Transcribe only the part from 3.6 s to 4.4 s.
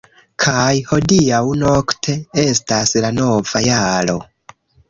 jaro!